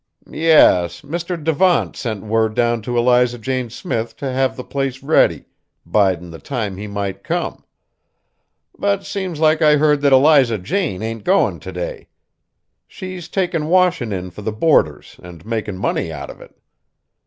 "Yes: 0.27 1.01
Mr. 1.03 1.37
Devant 1.43 1.95
sent 1.95 2.23
word 2.23 2.55
down 2.55 2.81
to 2.81 2.97
Eliza 2.97 3.37
Jane 3.37 3.69
Smith 3.69 4.17
t' 4.17 4.25
have 4.25 4.55
the 4.55 4.63
place 4.63 5.03
ready, 5.03 5.45
bidin' 5.85 6.31
the 6.31 6.39
time 6.39 6.75
he 6.77 6.87
might 6.87 7.23
come. 7.23 7.63
But 8.79 9.05
seems 9.05 9.39
like 9.39 9.61
I 9.61 9.75
heard 9.77 10.01
that 10.01 10.11
Eliza 10.11 10.57
Jane 10.57 11.03
ain't 11.03 11.23
goin' 11.23 11.59
t' 11.59 11.71
day. 11.71 12.07
She's 12.87 13.27
takin' 13.27 13.67
washin' 13.67 14.11
in 14.11 14.31
fur 14.31 14.41
the 14.41 14.51
boarders 14.51 15.19
an' 15.21 15.43
makin' 15.45 15.77
money 15.77 16.11
out 16.11 16.31
of 16.31 16.41
it. 16.41 16.57